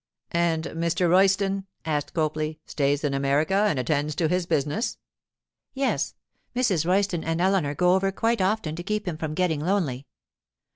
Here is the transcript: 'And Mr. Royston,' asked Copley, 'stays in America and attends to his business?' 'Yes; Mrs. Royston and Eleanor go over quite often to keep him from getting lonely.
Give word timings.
'And 0.31 0.63
Mr. 0.63 1.07
Royston,' 1.07 1.67
asked 1.85 2.15
Copley, 2.15 2.59
'stays 2.65 3.03
in 3.03 3.13
America 3.13 3.53
and 3.53 3.77
attends 3.77 4.15
to 4.15 4.27
his 4.27 4.47
business?' 4.47 4.97
'Yes; 5.75 6.15
Mrs. 6.55 6.87
Royston 6.87 7.23
and 7.23 7.39
Eleanor 7.39 7.75
go 7.75 7.93
over 7.93 8.11
quite 8.11 8.41
often 8.41 8.75
to 8.77 8.81
keep 8.81 9.07
him 9.07 9.17
from 9.17 9.35
getting 9.35 9.59
lonely. 9.59 10.07